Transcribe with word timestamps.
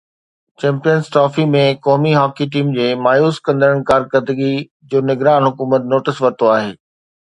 Champions 0.61 1.05
trophy 1.15 1.45
۾ 1.55 1.61
قومي 1.89 2.13
hockey 2.21 2.49
team 2.57 2.73
جي 2.79 2.89
مايوس 3.09 3.39
ڪندڙ 3.45 3.73
ڪارڪردگي 3.93 4.53
جو 4.91 5.07
نگران 5.15 5.51
حڪومت 5.53 5.91
نوٽيس 5.97 6.27
ورتو 6.29 6.55
آهي. 6.61 6.79